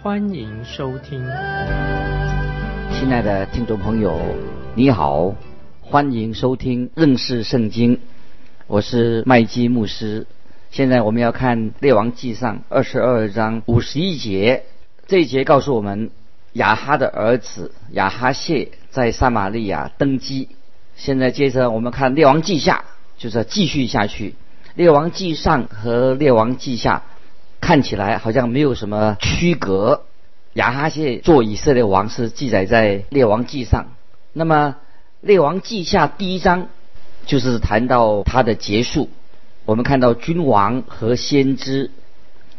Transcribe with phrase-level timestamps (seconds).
[0.00, 1.20] 欢迎收听。
[2.92, 4.16] 亲爱的听众朋友，
[4.76, 5.34] 你好，
[5.80, 7.98] 欢迎收听认识圣经，
[8.68, 10.28] 我是麦基牧师。
[10.70, 14.62] 现在我们要看《列王记上》二十二章五十一节，
[15.08, 16.10] 这一节告诉我们
[16.52, 20.48] 亚哈的儿子亚哈谢在撒玛利亚登基。
[20.94, 22.84] 现在接着我们看《列王记下》，
[23.22, 24.30] 就是继续下去。
[24.76, 27.02] 《列王记上》和《列王记下》
[27.60, 30.04] 看起来好像没有什么区隔。
[30.54, 33.84] 亚哈谢做以色列王是记载在《列王记上》，
[34.32, 34.76] 那么
[35.26, 36.68] 《列王记下》第一章
[37.26, 39.08] 就是谈到他的结束。
[39.64, 41.90] 我们看到君王和先知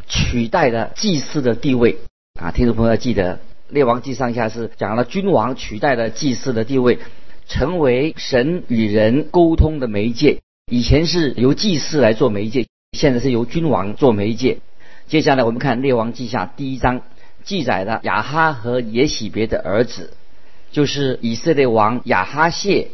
[0.06, 1.98] 取代了祭司的地位
[2.40, 3.34] 啊，听众朋友要记得，
[3.68, 7.00] 《列王记上下》是讲了君王取代了祭司的地位，
[7.48, 10.38] 成为神与人沟通的媒介。
[10.70, 14.60] 以前是由祭司来做媒介，现在是由君王做媒介。
[15.10, 17.00] 接下来我们看《列王记下》第一章，
[17.42, 20.12] 记载了亚哈和耶喜别的儿子，
[20.70, 22.90] 就是以色列王亚哈谢。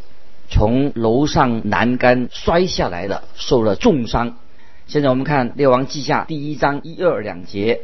[0.49, 4.39] 从楼上栏杆摔下来了，受了重伤。
[4.87, 7.83] 现在我们看《列王记下》第一章一二两节：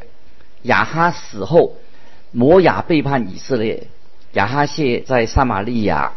[0.63, 1.75] 亚哈死后，
[2.31, 3.85] 摩亚背叛以色列，
[4.31, 6.13] 亚哈谢在撒玛利亚，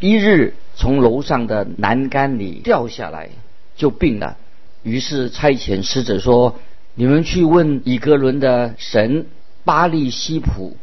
[0.00, 3.30] 一日从楼上的栏杆里掉下来，
[3.74, 4.36] 就病了。
[4.82, 6.56] 于是差遣使者说
[6.94, 9.26] ：“你们去问以格伦的神
[9.64, 10.76] 巴利西普，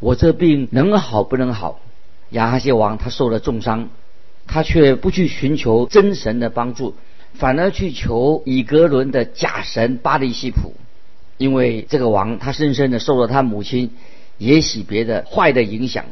[0.00, 1.80] 我这病能好不能好？”
[2.30, 3.90] 亚哈谢王他受了重伤。
[4.46, 6.94] 他却不去寻求真神的帮助，
[7.32, 10.74] 反而去求以格伦的假神巴利西普，
[11.38, 13.92] 因为这个王他深深的受了他母亲
[14.36, 16.04] 耶喜别的坏的影响。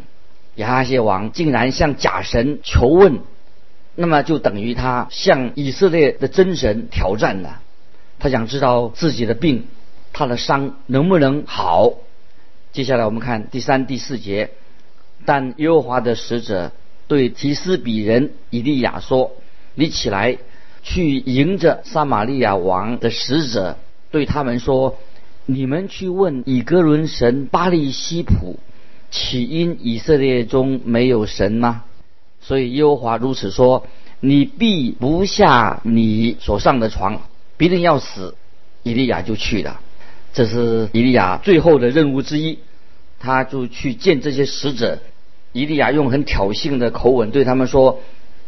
[0.55, 3.21] 亚哈谢王竟然向假神求问，
[3.97, 7.61] 那么就等于他向以色列的真神挑战了。
[8.23, 9.65] 他想知道自己的病，
[10.13, 11.95] 他的伤能不能好。
[12.73, 14.51] 接下来我们看第三、第四节，
[15.27, 16.71] 但耶和华的使者。
[17.09, 19.33] 对提斯比人以利亚说
[19.75, 20.39] ：“你起来，
[20.85, 23.77] 去迎着撒玛利亚王的使者，
[24.13, 24.97] 对他们说：
[25.45, 28.61] 你们去问以格伦神巴利西普，
[29.11, 31.83] 起因以色列中没有神吗？
[32.41, 33.85] 所以耶和华如此说：
[34.21, 37.21] 你必不下你所上的床，
[37.63, 38.35] 必定要死。
[38.83, 39.81] 以利亚就去了，
[40.33, 42.59] 这是以利亚最后的任务之一，
[43.21, 44.99] 他就去见这些使者。”
[45.55, 48.01] 伊利亚用很挑衅的口吻对他们说：“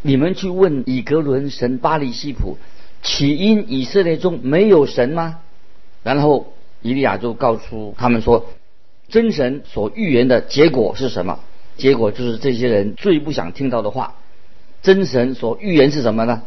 [0.02, 2.58] 你们去问以格伦神巴利西普，
[3.04, 5.38] 起因以色列中没有神吗？”
[6.02, 6.52] 然后
[6.82, 8.46] 伊利亚就告诉他们说
[9.08, 11.38] ：“真神所预言的结果是什么？
[11.76, 14.16] 结果就是这些人最不想听到的话。
[14.82, 16.42] 真神所预言是什么呢？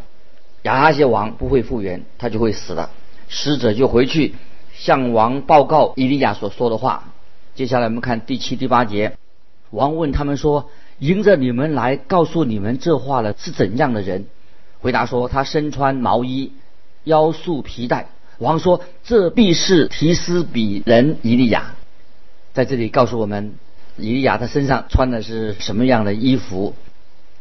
[0.68, 2.90] 亚哈谢王不会复原，他就会死了。
[3.30, 4.36] 使者就回去
[4.74, 7.14] 向王报告伊利亚所说的话。
[7.56, 9.14] 接下来我们看第七、第八节。”
[9.72, 10.70] 王问他们说
[11.00, 14.26] ：“迎着你们来告诉你们这话的是怎样的人？”
[14.80, 16.52] 回答说：“他身穿毛衣，
[17.06, 21.76] 腰束皮带。”王说：“这必是提斯比人伊利亚。”
[22.54, 23.56] 在这里告诉我们，
[23.98, 26.76] 伊利亚他身上穿的是什么样的衣服？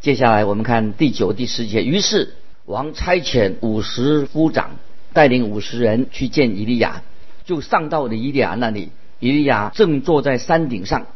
[0.01, 1.83] 接下来我们看第九、第十节。
[1.83, 2.35] 于是
[2.67, 4.71] 王差遣五十夫长
[5.13, 7.03] 带领五十人去见以利亚，
[7.45, 8.91] 就上到了以利亚那里。
[9.21, 11.07] 以利亚正坐在山顶上。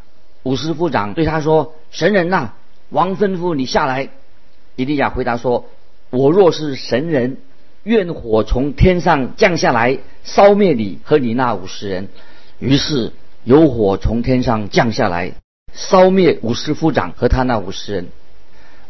[0.45, 2.53] 五十夫长对他说：“神人呐，
[2.89, 4.11] 王吩咐你下来。”
[4.77, 5.67] 以利亚回答说
[6.11, 7.39] ：“我若是神人，
[7.83, 12.09] 愿火从天上降下来，烧灭你和你那五十人。”
[12.61, 15.33] 于是有火从天上降下来，
[15.75, 18.07] 烧灭五十夫长和他那五十人。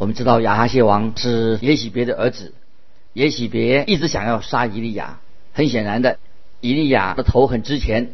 [0.01, 2.55] 我们知道亚哈谢王是耶喜别的儿子，
[3.13, 5.21] 耶喜别一直想要杀以利亚。
[5.53, 6.17] 很显然的，
[6.63, 8.13] 以利亚的头很值钱。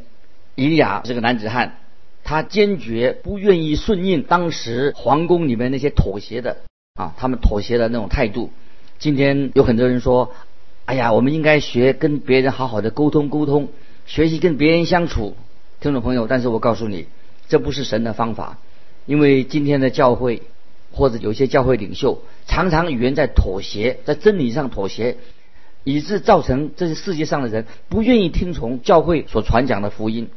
[0.56, 1.79] 以利亚是个男子汉。
[2.25, 6.56] 他坚决不愿意顺应当时皇宫里面那些妥协的
[6.94, 8.50] 啊，他们妥协的那种态度。
[8.99, 10.33] 今天有很多人说
[10.87, 13.69] ：“哎呀，我们应该学跟别人好好的沟通沟通，
[14.06, 15.37] 学习跟别人相处。”
[15.79, 17.06] 听众朋友，但是我告诉你，
[17.47, 18.59] 这不是神的方法，
[19.05, 20.43] 因为今天的教会
[20.97, 25.19] 或者有些教会领袖常常语言在妥协，在真理上妥协，
[25.85, 30.31] 以致造成这些世界上的人不愿意听从教会所传讲的福音。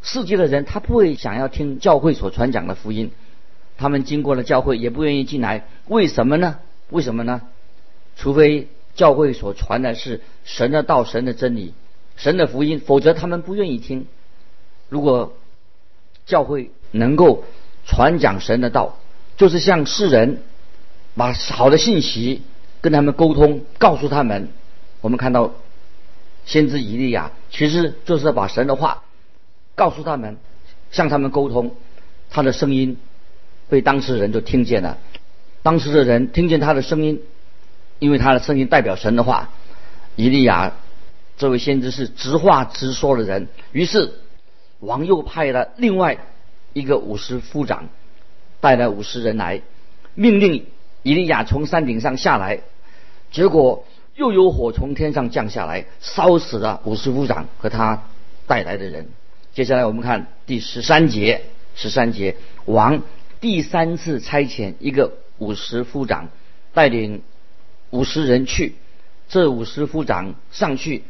[0.00, 3.10] 世界的人他不会想要听教会所传讲的福音，
[3.76, 5.66] 他们经过了教会也不愿意进来。
[5.86, 6.60] 为什么呢？
[6.88, 7.42] 为什么呢？
[8.16, 11.74] 除非教会所传的是神的道、神的真理、
[12.16, 14.06] 神的福音，否则他们不愿意听。
[14.88, 15.36] 如果
[16.24, 17.44] 教会能够
[17.84, 18.96] 传讲神的道，
[19.36, 20.42] 就是向世人
[21.14, 22.42] 把好的信息
[22.80, 24.48] 跟他们沟通，告诉他们。
[25.00, 25.52] 我们看到
[26.44, 29.02] 先知以利亚，其实就是把神的话
[29.74, 30.36] 告诉他们，
[30.90, 31.74] 向他们沟通，
[32.30, 32.96] 他的声音
[33.68, 34.98] 被当事人就听见了。
[35.62, 37.22] 当时的人听见他的声音，
[37.98, 39.50] 因为他的声音代表神的话。
[40.18, 40.72] 以利亚
[41.36, 44.14] 这位先知是直话直说的人，于是
[44.80, 46.16] 王又派了另外
[46.72, 47.90] 一个武士夫长，
[48.60, 49.62] 带了五十人来，
[50.14, 50.66] 命令
[51.02, 52.60] 以利亚从山顶上下来，
[53.30, 53.84] 结果。
[54.16, 58.04] 又有火从天上降下来，烧死了五十夫长和他
[58.46, 59.08] 带来的人。
[59.52, 61.42] 接下来我们看第十三节，
[61.74, 63.02] 十三节，王
[63.42, 66.30] 第三次差遣一个五十夫长
[66.72, 67.20] 带领
[67.90, 68.76] 五十人去，
[69.28, 71.02] 这五十夫长上去，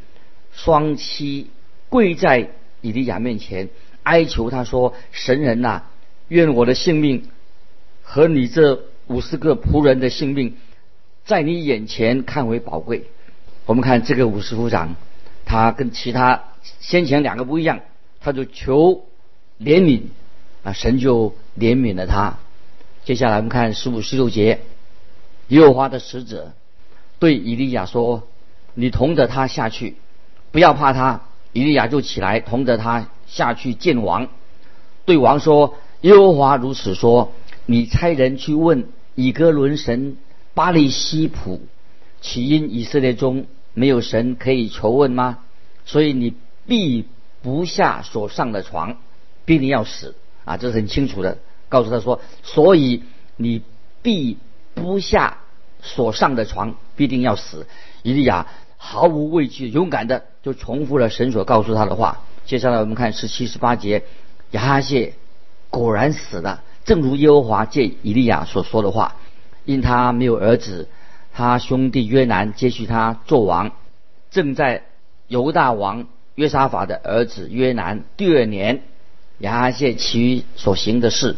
[0.52, 1.50] 双膝
[1.88, 2.48] 跪在
[2.80, 3.68] 以利亚面前，
[4.02, 5.84] 哀求他说：“神人呐，
[6.26, 7.28] 愿我的性命
[8.08, 10.56] 和你这五十个仆人的性命。”
[11.26, 13.10] 在你眼前看为宝贵。
[13.64, 14.94] 我们看这个五十夫长，
[15.44, 16.44] 他跟其他
[16.78, 17.80] 先前两个不一样，
[18.20, 19.04] 他就求
[19.58, 20.02] 怜悯
[20.62, 22.38] 啊，神就怜悯了他。
[23.04, 24.60] 接下来我们看十五、十六节，
[25.48, 26.52] 耶和华的使者
[27.18, 28.28] 对以利亚说
[28.74, 29.96] ：“你同着他下去，
[30.52, 31.22] 不要怕他。”
[31.52, 34.28] 以利亚就起来，同着他下去见王，
[35.06, 37.32] 对王说：“耶和华如此说：
[37.66, 40.16] 你差人去问以格伦神。”
[40.56, 41.60] 巴利西普，
[42.22, 45.40] 起因以色列中没有神可以求问吗？
[45.84, 46.32] 所以你
[46.66, 47.04] 必
[47.42, 48.96] 不下所上的床，
[49.44, 50.14] 必定要死
[50.46, 50.56] 啊！
[50.56, 51.36] 这是很清楚的，
[51.68, 53.02] 告诉他说，所以
[53.36, 53.60] 你
[54.00, 54.38] 必
[54.72, 55.36] 不下
[55.82, 57.66] 所上的床，必定要死。
[58.02, 58.46] 以利亚
[58.78, 62.22] 毫无畏惧、勇敢的就重复了神所告诉他的话。
[62.46, 64.04] 接下来我们看十七、十八节，
[64.52, 65.12] 亚哈谢
[65.68, 69.16] 果然死了，正如耶和华借以利亚所说的话。
[69.66, 70.88] 因他没有儿子，
[71.34, 73.72] 他兄弟约南接续他做王，
[74.30, 74.84] 正在
[75.26, 76.06] 犹大王
[76.36, 78.84] 约沙法的儿子约南第二年，
[79.38, 81.34] 亚哈谢其余所行的事，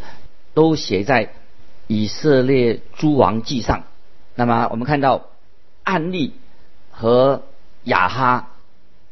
[0.52, 1.30] 都写在
[1.86, 3.84] 以色列诸王记上。
[4.34, 5.24] 那么我们看到，
[5.84, 6.34] 暗利
[6.90, 7.42] 和
[7.84, 8.50] 亚哈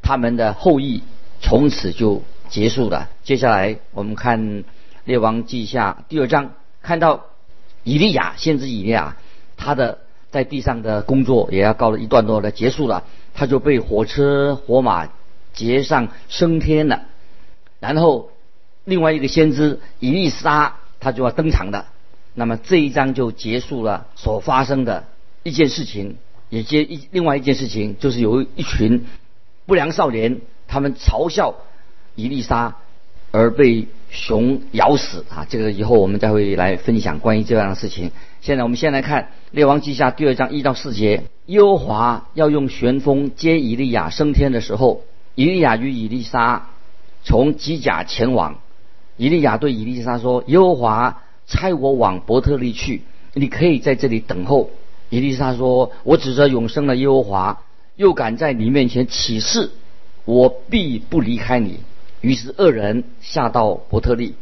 [0.02, 1.02] 他们的后裔
[1.40, 3.08] 从此就结束了。
[3.24, 4.64] 接下来我们看
[5.06, 6.50] 列王记下第二章，
[6.82, 7.26] 看到。
[7.85, 9.17] 以利亚先知以利亚，
[9.56, 9.99] 他的
[10.32, 15.08] 在地上的工作也要告了一段落的结束了，他就被火车火马
[15.53, 17.03] 接上升天了。
[17.79, 18.31] 然后
[18.82, 21.87] 另外一个先知以利沙他就要登场了。
[22.35, 25.05] 那么这一章就结束了所发生的
[25.44, 26.17] 一件事情，
[26.49, 29.06] 也接一另外一件事情就是有一群
[29.64, 31.55] 不良少年，他们嘲笑
[32.17, 32.79] 以利沙。
[33.36, 35.46] 而被熊咬死啊！
[35.46, 38.10] 这个以后我们再会来分享关于这样的事情。
[38.40, 41.24] 现在我们先来看《列王记下》第二章一到四节。
[41.44, 45.02] 耶和华要用旋风接以利亚升天的时候，
[45.34, 46.70] 以利亚与以利沙
[47.24, 48.58] 从基甲前往。
[49.19, 53.02] 以利亚对以利沙说：“耶和华差我往伯特利去，
[53.34, 54.70] 你可以在这里等候。”
[55.10, 57.62] 以利沙说：“我指着永生的耶和华，
[57.96, 59.70] 又敢在你面前起誓，
[60.24, 61.81] 我必不离开你。”
[62.20, 64.35] 于是二人下到伯特利，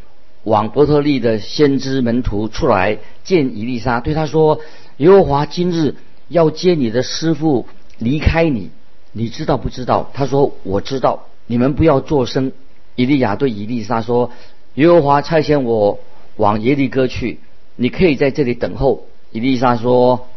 [0.45, 4.61] 往伯特利的先知门徒出来见伊丽莎，对他说
[4.99, 5.97] ：“耶和华今日
[6.29, 7.67] 要接你的师傅
[7.99, 8.71] 离开你，
[9.13, 12.53] 你知道不知道？”他说：“我知道。”你们不要作声。
[12.97, 14.31] 以利亚对伊丽莎说
[14.75, 15.99] ：“耶和华差遣我
[16.37, 17.41] 往耶利哥去，
[17.77, 20.29] 你可以在这里等候。”伊丽莎说：“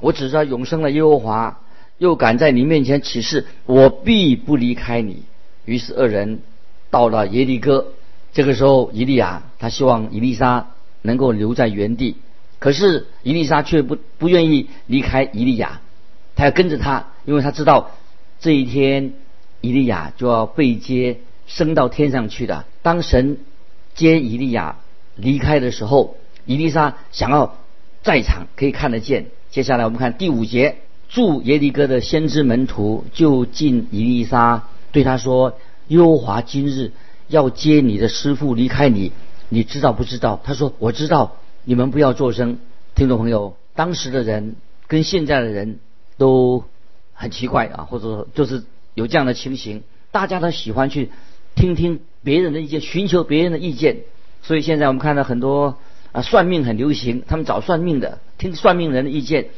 [0.00, 1.60] 我指着永生的耶和华，
[1.98, 5.22] 又敢在你面前起誓，我必不离开你。”
[5.66, 6.40] 于是二人。
[6.96, 7.88] 到了耶利哥，
[8.32, 10.68] 这个时候，以利亚他希望以利沙
[11.02, 12.16] 能够留在原地，
[12.58, 15.82] 可是以利沙却不不愿意离开以利亚，
[16.36, 17.90] 他要跟着他，因为他知道
[18.40, 19.12] 这一天
[19.60, 22.64] 以利亚就要被接升到天上去的。
[22.80, 23.40] 当神
[23.94, 24.76] 接以利亚
[25.16, 27.58] 离开的时候，以利沙想要
[28.02, 29.26] 在场可以看得见。
[29.50, 30.78] 接下来我们看第五节，
[31.10, 34.62] 住耶利哥的先知门徒就近以利沙，
[34.92, 35.58] 对他说。
[35.88, 36.92] 耶和华今日
[37.28, 39.12] 要接你的师傅离开你，
[39.48, 40.40] 你知道不知道？
[40.44, 41.36] 他说我知道。
[41.68, 42.58] 你们不要作声，
[42.94, 44.54] 听众朋友，当时的人
[44.86, 45.80] 跟现在的人
[46.16, 46.62] 都
[47.12, 48.62] 很奇怪啊，或者说就是
[48.94, 51.10] 有这样的情形，大家都喜欢去
[51.56, 54.02] 听听别人的意见，寻求别人的意见。
[54.42, 55.76] 所以现在我们看到很多
[56.12, 59.48] 啊，算命很流行，他们找算命的，听算命人的意见，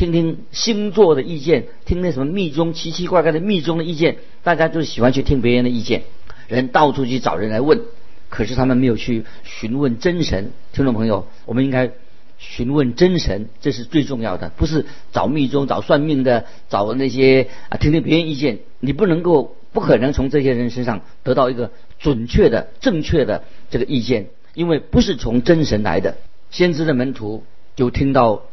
[0.00, 6.04] 听听星座的意见，听那什么密宗奇奇怪怪的密宗的意见，大家就喜欢去听别人的意见，
[6.48, 7.82] 人到处去找人来问，
[8.30, 10.52] 可是他们没有去询问真神。
[10.72, 11.90] 听众朋友，我们应该。
[12.38, 18.60] 询问真神，这是最重要的，不是找密宗、找算命的、找那些啊，听听别人意见。
[18.80, 26.16] 你不能够，不可能从这些人身上得到一个准确的、正确的这个意见，因为不是从真神来的。
[26.50, 27.44] 先知的门徒
[27.76, 28.44] 就听到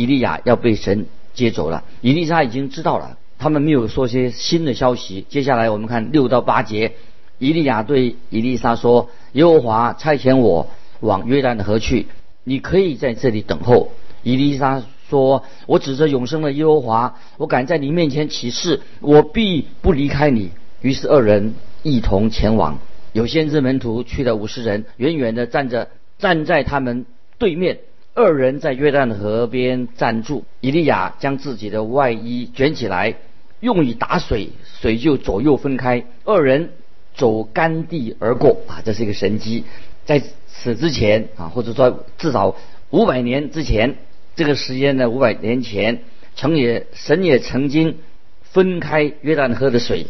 [0.00, 1.04] 以利亚要被神
[1.34, 5.26] 接走了，以利沙已经知道了，他们没有说些新的消息。
[5.28, 6.92] 接下来我们看六到八节，
[7.38, 10.68] 以利亚对以利沙说：“耶和华差遣我
[11.00, 12.06] 往约旦河去。”
[12.44, 13.92] 你可以在这里等候。
[14.22, 21.52] 伊丽莎说：“我指着永生的耶和华，我敢在你面前起誓，我必不离开你。”于是二人
[21.82, 22.78] 一同前往。
[23.12, 25.88] 有先知门徒去了五十人，远远的站着，
[26.18, 27.04] 站在他们
[27.36, 27.80] 对面。
[28.14, 30.44] 二人在约旦河边站住。
[30.60, 33.14] 以利亚将自己的外衣卷起来，
[33.60, 34.50] 用以打水，
[34.80, 36.04] 水就左右分开。
[36.24, 36.70] 二人
[37.14, 38.60] 走干地而过。
[38.66, 39.64] 啊，这是一个神迹。
[40.04, 42.56] 在此之前啊，或者说至少
[42.90, 43.96] 五百年之前，
[44.34, 46.02] 这个时间呢，五百年前，
[46.34, 47.98] 曾也神也曾经
[48.42, 50.06] 分开约旦河的水，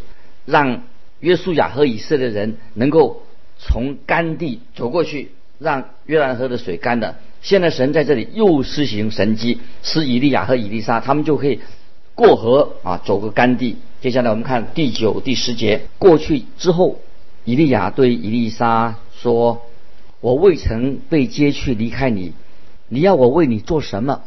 [0.47, 0.85] 让
[1.19, 3.23] 约书亚和以色列人能够
[3.59, 7.15] 从干地走过去，让约旦河的水干了。
[7.41, 11.61] 现在神在这里又施行神迹，使以利亚和以利沙他们就可以
[12.17, 13.77] 过河啊，走个干地。
[14.01, 16.99] 接下来我们看第九、第十节，过去之后，
[17.45, 19.63] 以利亚对以利沙说。
[20.23, 22.35] 我未曾被接去离开你，
[22.89, 24.21] 你要我为你做什么？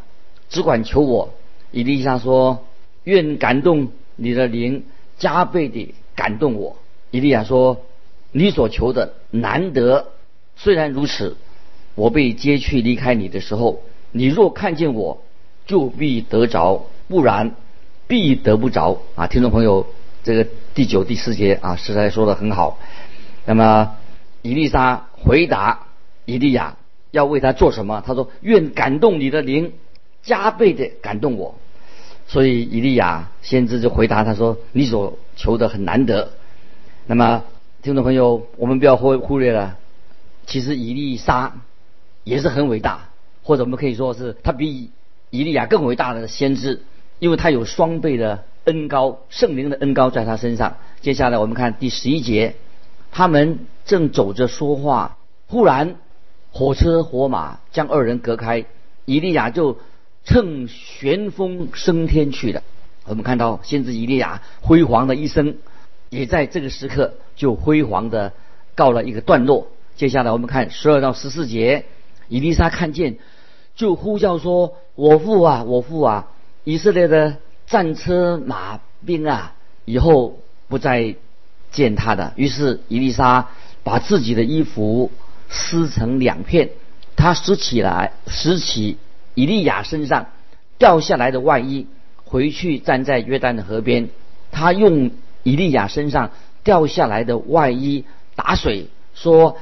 [0.50, 1.36] 只管求我。
[1.72, 2.66] 伊丽莎说
[3.06, 4.86] ：“愿感动你的灵
[5.20, 6.78] 加倍地感动我。”
[7.12, 7.86] 伊利亚说
[8.34, 10.13] ：“你所求的难得。
[10.56, 11.38] 虽然如此，
[11.96, 13.82] 我被接去离开你的时候，
[14.12, 15.24] 你若看见我，
[15.66, 17.56] 就必得着；不然，
[18.08, 19.88] 必得不着。”啊，听众朋友，
[20.24, 22.80] 这个第九、第四节啊，实在说的很好。
[23.46, 23.96] 那么，
[24.42, 25.08] 伊丽莎。
[25.26, 25.88] 回答
[26.26, 26.76] 伊利亚
[27.12, 28.04] 要为他做什么？
[28.06, 29.72] 他说：“愿感动你的灵
[30.22, 31.56] 加倍的感动我。”
[32.28, 36.34] 所以伊利亚先知就回答他说：“你所求的很难得。”
[37.08, 37.46] 那么
[37.82, 39.78] 听众朋友，我们不要忽忽略了，
[40.46, 41.54] 其实以利沙
[42.24, 43.10] 也是很伟大，
[43.44, 44.92] 或者我们可以说是他比
[45.30, 46.84] 以利亚更伟大的先知，
[47.20, 50.78] 因为他有双倍的恩高，圣灵的恩高在他身上。
[51.02, 52.56] 接下来我们看第十一节。
[53.16, 55.98] 他们正走着说话，忽然
[56.52, 58.66] 火车火马将二人隔开，
[59.06, 59.78] 以利亚就
[60.26, 62.64] 乘旋风升天去了。
[63.06, 65.58] 我们看到先知以利亚辉煌的一生，
[66.10, 68.34] 也在这个时刻就辉煌的
[68.74, 69.68] 告了一个段落。
[69.96, 71.86] 接下来我们看十二到十四节，
[72.28, 73.18] 以利沙看见，
[73.76, 76.28] 就呼叫说：“我父啊，我父啊！
[76.64, 79.54] 以色列的战车马兵啊，
[79.86, 81.16] 以后不再。”
[81.74, 83.50] 见他的，于是伊丽莎
[83.84, 85.10] 把自己的衣服
[85.50, 86.70] 撕成两片，
[87.16, 89.00] 她拾起来，拾起
[89.34, 90.28] 以利亚身上
[90.78, 91.88] 掉下来的外衣，
[92.26, 94.10] 回去站在约旦的河边。
[94.52, 95.10] 他用
[95.42, 96.30] 以利亚身上
[96.64, 99.58] 掉下来的外衣打水，说：“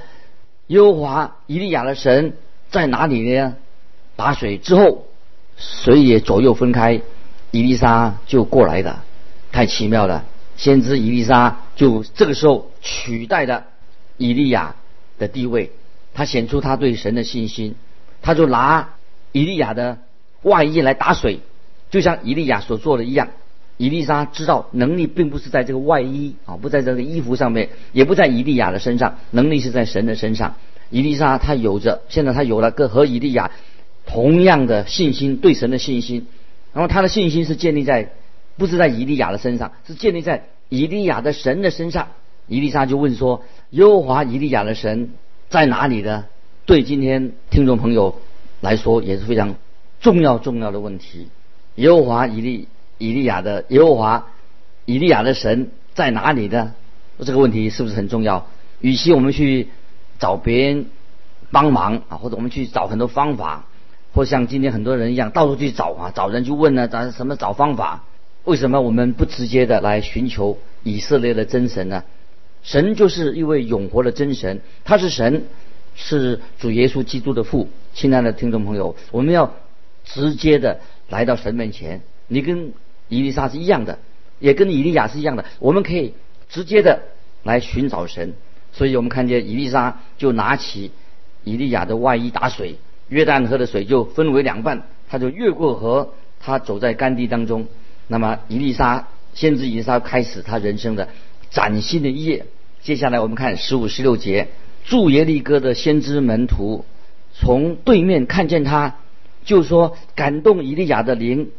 [0.71, 2.37] 耶和华以利亚的神
[2.69, 3.55] 在哪里呢？”
[4.15, 5.05] 打水之后，
[5.57, 7.01] 水也左右分开，
[7.51, 8.99] 伊丽莎就过来的，
[9.51, 10.23] 太奇妙了。
[10.55, 13.65] 先知以利沙就这个时候取代了
[14.15, 14.75] 以利亚
[15.19, 15.71] 的地位，
[16.13, 17.75] 他显出他对神的信心，
[18.21, 18.91] 他就拿
[19.33, 19.97] 以利亚的
[20.43, 21.41] 外衣来打水，
[21.89, 23.27] 就像以利亚所做的一样。
[23.81, 30.53] 伊丽莎知道能力并不是在这个外衣啊，不在这个衣服上面，也不在伊利亚的身上，能力是在神的身上。
[30.91, 33.49] 伊丽莎她有着，现在她有了个和伊利亚
[34.05, 36.27] 同样的信心，对神的信心，
[36.73, 38.11] 然后她的信心是建立在。
[38.57, 42.09] 不是在伊利亚的身上，是建立在伊利亚的神的身上。
[42.47, 45.11] 伊丽莎就问说：“耶和华伊利亚的神
[45.49, 46.25] 在哪里呢？”
[46.67, 48.21] 对今天听众朋友
[48.59, 49.55] 来说也是非常
[50.01, 51.29] 重要重要的问题。
[51.75, 52.67] 耶和华伊利
[53.01, 54.27] 以利亚的耶和华
[54.85, 56.73] 以利亚的神在哪里呢？
[57.25, 58.47] 这个问题是不是很重要？
[58.79, 59.67] 与其我们去
[60.19, 60.85] 找别人
[61.51, 63.65] 帮忙啊，或者我们去找很多方法，
[64.13, 68.03] 或像今天很多人一样到处去找啊，找人去问呢，找什么找方法？
[68.43, 72.03] 为什么我们不直接的来寻求以色列的真神呢？
[72.63, 75.45] 神就是一位永活的真神，他是神，
[75.95, 77.67] 是主耶稣基督的父。
[77.93, 79.53] 亲爱的听众朋友，我们要
[80.05, 80.79] 直接的
[81.09, 82.01] 来到神面前。
[82.27, 82.73] 你跟
[83.11, 83.99] 伊丽莎是一样的，
[84.39, 85.43] 也跟以利亚是一样的。
[85.59, 86.13] 我们可以
[86.49, 87.01] 直接的
[87.43, 88.33] 来寻找神，
[88.71, 90.91] 所以我们看见伊丽莎就拿起
[91.43, 92.77] 以利亚的外衣打水，
[93.09, 97.67] 约旦河的水就分为两半，他就越过河，他走在干地当中。
[98.07, 101.09] 那么伊丽莎先知伊丽莎开始他人生的
[101.49, 102.45] 崭新的一页。
[102.81, 104.47] 接下来我们看十五、十六节，
[104.85, 106.85] 住耶利哥的先知门徒
[107.33, 108.95] 从对面看见他，
[109.43, 111.51] 就说感动以利亚的灵，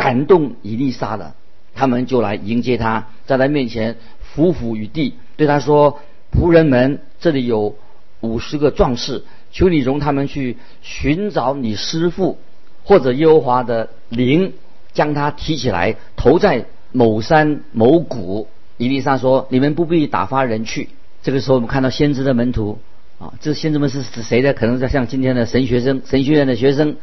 [0.00, 1.34] 感动以利沙的。
[1.74, 6.00] 他们就来迎接他，在他面前伏伏于地，对他说
[6.32, 7.76] ：“仆人们，这里有
[8.20, 12.38] 五十个壮士，求你容他们去寻找你师父，
[12.82, 14.52] 或者耶和华的灵，
[14.92, 20.88] 将他提起来，投在某山某谷。”伊丽莎说：“你们不必打发人去。”
[21.22, 22.78] 这个时候，我们看到先知的门徒
[23.18, 24.54] 啊，这先知们是指谁呢？
[24.54, 26.96] 可能在像今天的神学生、神学院的学生，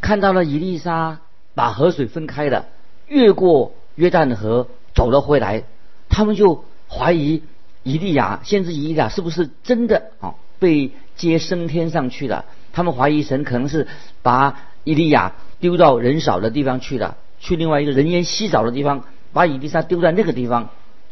[0.00, 1.20] 看到了伊丽莎
[1.54, 2.66] 把河水分开了，
[3.06, 3.72] 越过。
[3.96, 5.64] 约旦河走了回来，
[6.08, 7.42] 他们就怀疑
[7.82, 12.46] 以利亚，先知以利亚是不是真的啊被接升天上去了？
[12.72, 13.88] 他们怀疑神可能是
[14.22, 19.04] 把以利亚丢到人少的地方去了，去另外一个人烟稀少的地方，
[19.34, 20.70] 把以利沙丢在那个地方。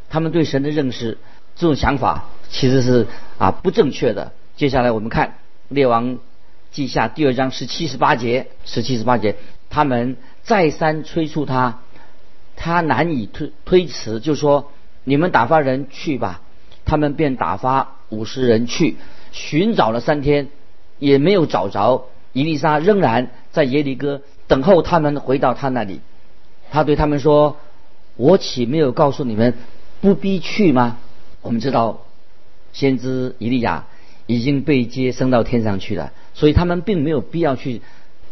[0.08, 1.18] 他们对神的认识，
[1.56, 4.32] 这种想法其实是啊不正确的。
[4.56, 5.34] 接下来我们看
[5.68, 6.18] 列王
[6.70, 9.36] 记下第二章十七十八节，十七十八节，
[9.70, 11.80] 他们再三催促他。
[12.56, 14.72] 他难以推推辞，就说
[15.04, 16.42] ：“你们打发人去吧。”
[16.84, 18.96] 他们便打发五十人去
[19.30, 20.48] 寻找了三天，
[20.98, 22.06] 也没有找着。
[22.32, 26.00] 伊丽莎仍然在耶利哥等候他们回到他那里。
[26.70, 27.56] 他对他们说
[28.16, 29.54] ：“我岂没有告诉你们
[30.00, 30.96] 不必去吗？”
[31.42, 32.00] 我们知道，
[32.72, 33.86] 先知伊利亚
[34.26, 37.82] 已经被接升到天上去了，所以他们并没有必要去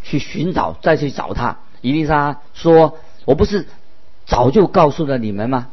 [0.07, 1.59] 去寻找，再去找他。
[1.83, 3.67] 伊丽莎说：“我不是。”
[4.25, 5.69] 早就告诉了你们吗？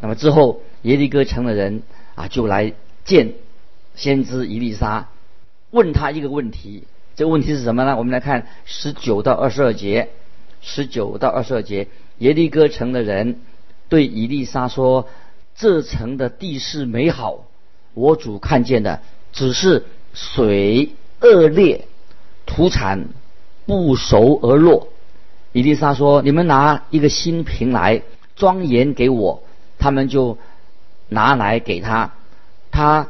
[0.00, 1.82] 那么之后耶利哥城的人
[2.14, 2.74] 啊，就来
[3.04, 3.32] 见
[3.94, 5.08] 先知伊丽莎，
[5.70, 6.84] 问他一个问题。
[7.16, 7.96] 这个问题是什么呢？
[7.96, 10.08] 我们来看十九到二十二节。
[10.66, 13.40] 十九到二十二节，耶利哥城的人
[13.90, 15.08] 对伊丽莎说
[15.54, 17.44] ：“这城的地势美好，
[17.92, 19.00] 我主看见的
[19.32, 21.86] 只是水恶劣，
[22.46, 23.08] 土产
[23.66, 24.88] 不熟而落。”
[25.52, 28.02] 伊丽莎说：“你们拿一个新瓶来
[28.36, 29.42] 装盐给我。”
[29.78, 30.38] 他们就
[31.08, 32.12] 拿来给他。
[32.70, 33.08] 他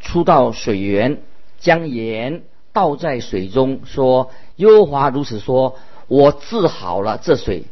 [0.00, 1.20] 出到水源，
[1.58, 7.64] 将盐倒在水中，说：“耶和华如此说：我治好了这水，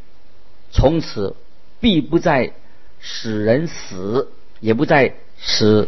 [0.71, 1.35] 从此
[1.79, 2.53] 必不再
[2.99, 5.87] 使人死，也不再使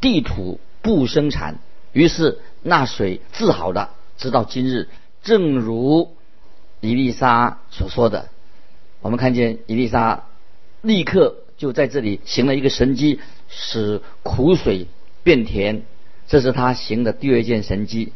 [0.00, 1.58] 地土不生产。”
[1.92, 4.88] 于是那水治好了，直到今日，
[5.26, 6.14] 正如。
[6.82, 8.28] 伊丽莎所说的，
[9.00, 10.24] 我们看见伊丽莎
[10.82, 14.86] 立刻就在这里行了一个神迹，使苦水
[15.24, 15.82] 变甜，
[16.28, 18.12] 这是他行的第二件神迹。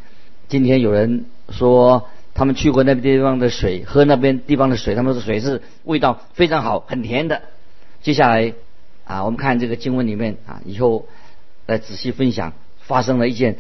[0.49, 7.42] 今天有人说他们去过那个地方的水，喝那边地方的水，他们说水是味道非常好，很甜的。
[8.03, 8.53] 接下来
[9.05, 11.07] 啊，我们看这个经文里面啊，以后
[11.66, 13.57] 来仔细分享发生了一件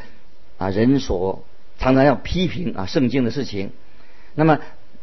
[0.58, 1.42] 啊人所
[1.80, 3.70] 常常要批评啊圣经的事情。
[4.36, 4.60] 那么。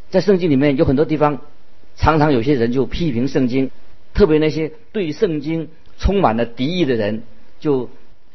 [0.09, 1.41] 在圣经里面有很多地方，
[1.97, 3.71] 常常有些人就批评圣经，
[4.13, 5.67] 特别那些对圣经
[5.99, 7.23] 充满了敌意的人，
[7.59, 7.89] 就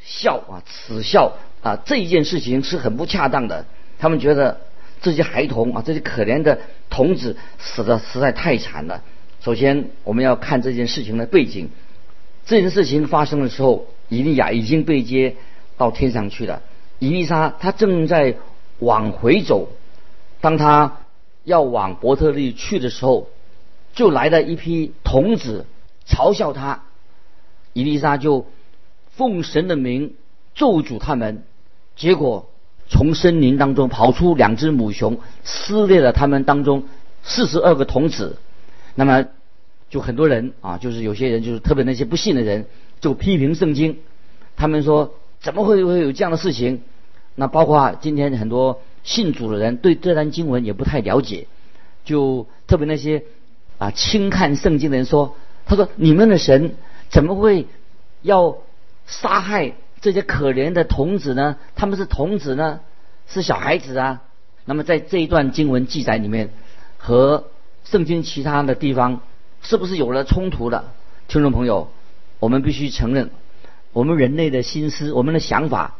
[0.04, 3.64] 笑啊，耻笑啊，这一件事情是很不恰当的。
[3.98, 4.60] 他们觉得
[5.00, 9.02] 这些孩童啊，这些可怜的童子死的实在太惨了。
[9.40, 11.70] 首先，我们要看这件事情的背景。
[12.44, 15.36] 这件事情发生的时候，以利亚已经被接
[15.78, 16.60] 到天上去了。
[17.02, 18.36] 伊丽莎他正在
[18.78, 19.68] 往回走，
[20.40, 20.98] 当他。
[21.44, 23.28] 要往伯特利去的时候，
[23.94, 25.66] 就来了一批童子
[26.06, 26.84] 嘲笑他。
[27.72, 28.46] 伊丽莎就
[29.16, 30.14] 奉神的名
[30.54, 31.42] 咒诅他们，
[31.96, 32.48] 结果
[32.88, 36.84] 从森林当中跑出两只母熊，撕裂了他们当中
[37.24, 38.36] 四十二个童子。
[38.94, 39.26] 那么
[39.90, 42.66] 就很多人啊，就是有些人就是特别那些不信的人，
[43.00, 43.98] 就批评圣经。
[44.54, 46.82] 他们说怎么会会有这样的事情？
[47.34, 48.80] 那包括今天很多。
[49.04, 51.48] 信主的人对这段经文也不太了解，
[52.04, 53.24] 就特别那些
[53.78, 55.34] 啊轻看圣经的人说
[55.66, 56.76] ：“他说你们的神
[57.10, 57.66] 怎么会
[58.22, 58.58] 要
[59.08, 61.56] 杀害这些可怜的童子呢？
[61.74, 62.78] 他们是童子呢，
[63.26, 64.22] 是小孩子啊。”
[64.64, 66.50] 那么在这一段经文记载里面，
[66.96, 67.48] 和
[67.82, 69.20] 圣经其他的地方
[69.62, 70.84] 是不是有了冲突的？
[71.26, 71.90] 听众朋友，
[72.38, 73.30] 我们必须承认，
[73.92, 75.96] 我们人类的心思、我们的想法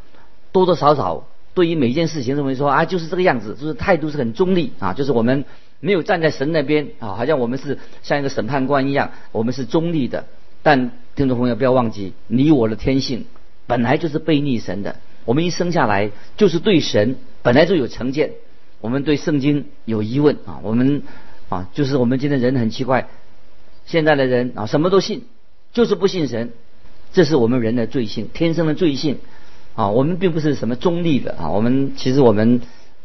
[0.52, 1.26] 多多少少。
[1.54, 5.44] 对于每一件事情认为说啊，就是这个样子，就是态度是很中立啊，就是我们
[5.80, 10.24] 没有站在神那边啊，好像我们是像一个审判官一样，我们是中立的。
[10.62, 13.26] 但听众朋友不要忘记，你我的天性
[13.66, 14.96] 本来就是背逆神的。
[15.26, 18.30] 我们一生下来就是对神本来就有成见，
[18.80, 21.02] 我们对圣经有疑问啊，我们
[21.50, 23.08] 啊就是我们今天人很奇怪，
[23.84, 25.24] 现在的人啊什么都信，
[25.74, 26.52] 就是不信神，
[27.12, 29.18] 这是我们人的罪性，天生的罪性
[29.74, 29.88] 啊。
[29.88, 32.61] 我们并不是什么中立的啊，我们其实我们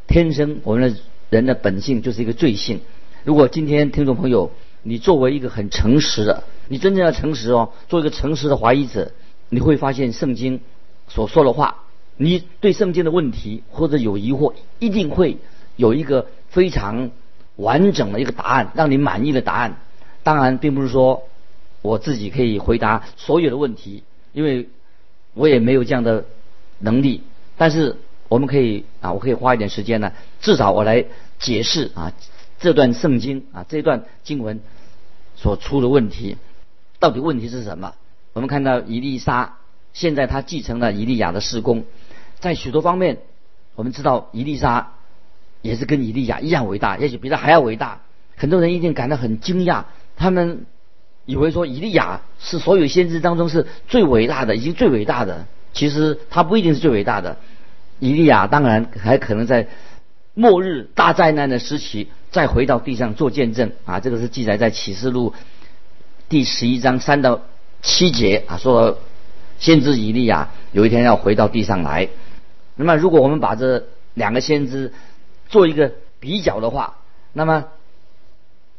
[0.08, 1.00] 天生我们的
[1.30, 2.82] 人的本性就是一个罪性。
[3.24, 4.52] 如果今天听众朋友，
[4.84, 9.12] 你作为一个很诚实的，你真正要诚实哦，做一个诚实的怀疑者，
[9.50, 10.62] 你会发现圣经
[11.08, 11.84] 所说的话。
[12.20, 15.38] 你对圣经的问题或者有疑惑，一定会
[15.76, 17.12] 有一个非常
[17.58, 19.78] 完整的一个答案，让你满意的答案。
[20.24, 21.24] 当然，并不是说
[21.84, 24.02] 我自己可以回答所有的问题，
[24.34, 24.68] 因为
[25.36, 26.26] 我也没有这样的
[26.80, 27.24] 能力。
[27.58, 30.12] 但是我们可以啊，我可以花一点时间呢，
[30.42, 31.06] 至少我来
[31.40, 32.14] 解释啊
[32.60, 34.60] 这段圣经啊这段经文
[35.36, 36.38] 所出的问题，
[37.00, 37.94] 到底问题是什么？
[38.34, 39.58] 我们看到伊丽莎
[39.94, 41.86] 现在她继承了伊利亚的施工。
[42.40, 43.18] 在许多方面，
[43.76, 44.94] 我们知道伊丽莎
[45.64, 48.02] 也是跟以利亚一样伟大，也许比他还要伟大。
[48.36, 49.86] 很多人一定感到很惊讶，
[50.16, 50.68] 他们
[51.26, 55.48] 以为说以利亚是所有先知当中是最伟大的，已经最伟大的。
[55.78, 57.38] 其实他不一定是最伟大的。
[58.00, 59.68] 以利亚当然还可能在
[60.34, 65.34] 末日大灾难的时期再回到地上做见证啊，这个是记载在启示录
[66.30, 67.42] 第十一章三到
[67.82, 69.00] 七节啊，说
[69.60, 72.10] 先知以利亚有一天要回到地上来。
[72.76, 73.86] 那么，如果我们把这
[74.16, 74.94] 两个先知
[75.48, 76.98] 做一个比较的话，
[77.34, 77.66] 那么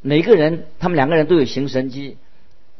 [0.00, 2.16] 每个人他们两个人都有行神机。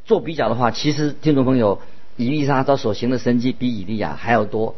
[0.05, 1.83] 做比较的话，其实听众朋友，
[2.19, 4.77] 以利沙他所行的神迹比以利亚还要多。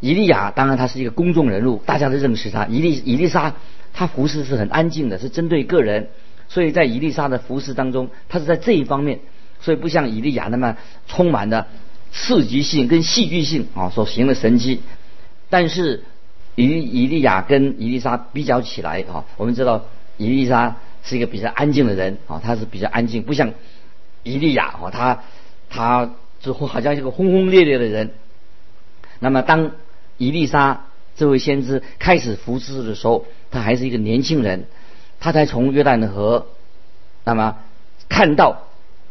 [0.00, 2.64] 以利亚当然他是一个公众人物，大家都认识他。
[2.66, 3.54] 以利以利沙
[3.92, 6.08] 他服侍是很安静的，是针对个人，
[6.48, 9.20] 所以在以利沙的服侍当中，他是在这一方面，
[9.60, 10.76] 所以不像以利亚那么
[11.08, 11.66] 充满的
[12.12, 14.80] 刺激性跟戏剧性啊所行的神迹。
[15.48, 16.04] 但是，
[16.56, 19.84] 与以利亚跟伊丽莎比较起来啊，我们知道
[20.18, 23.52] 伊丽莎是一个比较安静的人啊，他是比较安静，不像
[24.22, 25.22] 伊利亚啊，他
[25.70, 26.10] 他
[26.46, 28.12] 似乎好像一个轰轰烈烈的人。
[29.18, 29.72] 那么，当
[30.16, 30.84] 伊丽莎
[31.16, 34.66] 这位先知开始服侍的时候，他还是一个年轻人，
[35.18, 36.46] 他才从约旦河，
[37.24, 37.56] 那么
[38.08, 38.68] 看到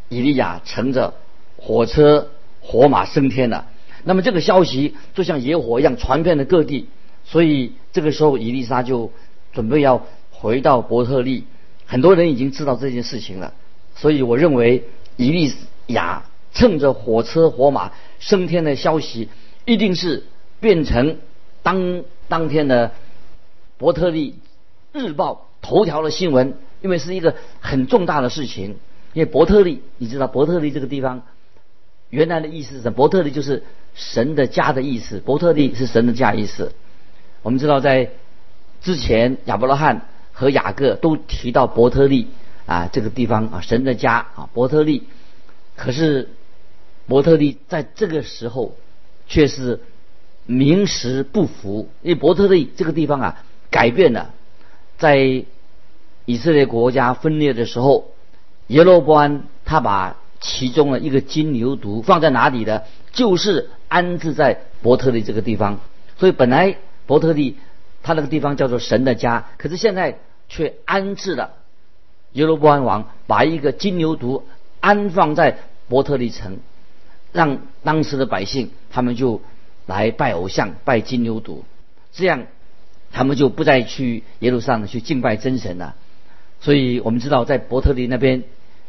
[0.07, 1.15] 以利亚乘着
[1.57, 2.29] 火车
[2.61, 3.67] 火马升天了。
[4.05, 6.87] 那么这个消息就像野火一样传遍了各地，
[7.25, 9.11] 所以这个时候伊丽莎就
[9.51, 11.43] 准备要回到伯特利，
[11.85, 13.53] 很多人已经知道这件事情了，
[13.93, 14.85] 所以我认为
[15.17, 15.53] 伊利
[15.87, 16.23] 亚
[16.55, 19.29] 趁着火车火马升天的消息，
[19.65, 20.23] 一定是
[20.59, 21.17] 变成
[21.61, 22.93] 当当天的
[23.77, 24.39] 伯特利
[24.91, 28.77] 日报头条的新闻，因为是一个很重大的事情，
[29.13, 31.21] 因为伯特利你知道伯特利这个地方。
[32.11, 33.63] 原来的意思是伯特利就是
[33.93, 36.71] 神的家的意思，伯特利是神的家意思。
[37.41, 38.11] 我们知道在
[38.81, 42.27] 之前亚伯拉罕和雅各都提到伯特利
[42.65, 45.03] 啊这个地方啊神的家啊伯特利，
[45.75, 46.29] 可是
[47.07, 48.75] 伯特利在这个时候
[49.27, 49.81] 却是
[50.45, 54.33] 名实不符，因为伯特利这个地方啊改变了，
[54.97, 55.45] 在
[56.25, 58.11] 以色列国家分裂的时候，
[58.67, 60.17] 耶罗波安他把。
[60.41, 62.85] 其中的一个金牛犊放在哪里的？
[63.13, 65.79] 就是安置在伯特利这个地方。
[66.19, 67.57] 所以本来伯特利
[68.03, 71.53] 他那个地方叫做神的家，可是现在却安置了
[72.33, 74.43] 耶罗波安王把一个金牛犊
[74.81, 76.59] 安放在伯特利城，
[77.35, 79.41] 让当时的百姓他们就
[79.85, 81.59] 来拜偶像、拜金牛犊，
[82.11, 82.47] 这样
[83.11, 85.95] 他们就不再去耶路撒冷去敬拜真神了。
[86.59, 88.43] 所以我们知道在伯特利那边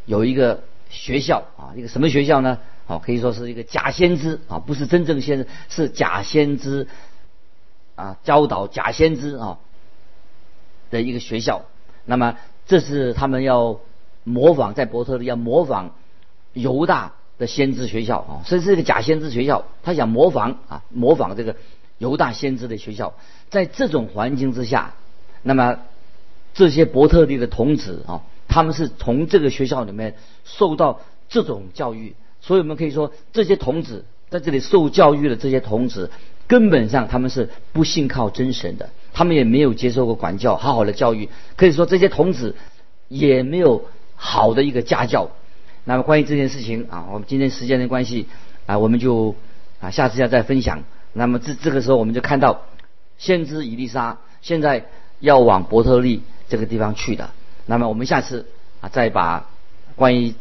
[0.06, 0.62] 有一个。
[0.88, 2.58] 学校啊，一个什么学校呢？
[2.86, 6.86] 哦，可以说是一个假先知啊，不是真正先知，是假先知
[7.96, 9.58] 啊，教导假先知啊
[10.92, 11.64] 的一个学校。
[12.04, 12.36] 那么，
[12.68, 13.80] 这是他们要
[14.22, 15.92] 模仿在伯特利要模仿
[16.52, 19.64] 犹大的先知学校啊，所以是个假先知学校。
[19.82, 21.56] 他想模仿啊，模仿这个
[21.98, 23.14] 犹大先知的学校。
[23.50, 24.94] 在这种环境之下，
[25.42, 25.78] 那么
[26.54, 28.22] 这些伯特利的童子啊。
[28.48, 36.10] 他们是从这个学校里面受到这种教育，所以我们可以说，这些童子在这里受教育的这些童子，
[36.46, 42.54] 根本上他们是不信靠真神的，他们也没有接受过管教，好好的教育，可以说这些童子
[43.08, 45.30] 也没有好的一个家教。
[45.88, 48.26] 那么关于这件事情啊，我们今天时间的关系
[48.66, 49.36] 啊，我们就
[49.80, 50.82] 啊下次要再分享。
[51.12, 52.62] 那么这这个时候我们就看到，
[53.18, 54.86] 先知以利沙现在
[55.20, 57.30] 要往伯特利这个地方去的。
[57.66, 58.46] 那么我们下次
[58.80, 59.48] 啊，再把
[59.94, 60.34] 关于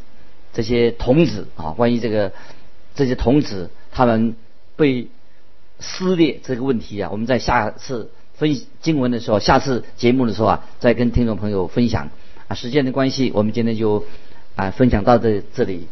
[0.51, 2.33] 这些童子啊，关于这个
[2.95, 4.35] 这些童子他们
[4.75, 5.07] 被
[5.79, 12.09] 撕裂这个问题啊，我们在下次分经文的时候，下次节目的时候啊，再跟听众朋友分享。
[12.47, 14.05] 啊，时间的关系，我们今天就
[14.55, 15.87] 啊分享到这这里。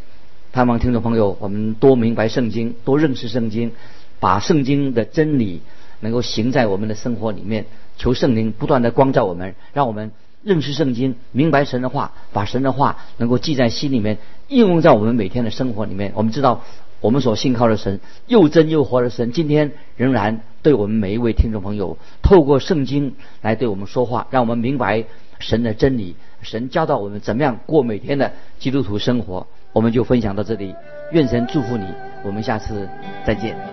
[0.51, 3.71] 盼望听众朋友，我们多明白圣经，多认识圣经，
[4.19, 5.61] 把圣经的真理
[5.99, 7.65] 能够行在我们的生活里面。
[7.97, 10.11] 求圣灵不断的光照我们，让我们
[10.43, 16.11] 认识圣经，明白神的话，把神的话能够记在心里面，应用在我们每天的生活里面。
[16.15, 16.61] 我们知道。
[17.01, 25.03] 我们所信靠的神，又真又活的神，今天仍然对我们每一位听众朋友，透过圣经来对我们说话，让我们明白
[25.37, 26.15] 神的真理。
[26.43, 29.47] 神教导我们怎么样过每天的基督徒生活。
[29.71, 30.75] 我们就分享到这里，
[31.11, 31.85] 愿神祝福你。
[32.23, 32.87] 我们下次
[33.25, 33.72] 再见。